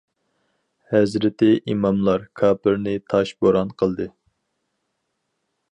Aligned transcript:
ھەزرىتى 0.93 1.49
ئىماملار 1.73 2.25
كاپىرنى 2.41 2.95
تاش 3.13 3.35
بوران 3.45 3.71
قىلدى. 3.83 4.13